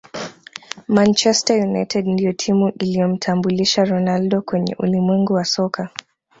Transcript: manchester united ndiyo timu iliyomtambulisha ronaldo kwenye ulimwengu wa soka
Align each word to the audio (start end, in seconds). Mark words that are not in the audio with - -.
manchester 0.87 1.57
united 1.67 2.07
ndiyo 2.07 2.33
timu 2.33 2.69
iliyomtambulisha 2.69 3.83
ronaldo 3.83 4.41
kwenye 4.41 4.75
ulimwengu 4.79 5.33
wa 5.33 5.45
soka 5.45 5.89